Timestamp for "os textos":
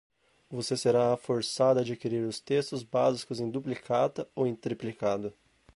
2.25-2.81